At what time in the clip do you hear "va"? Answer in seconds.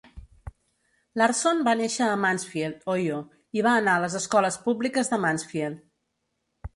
1.67-1.75, 3.67-3.73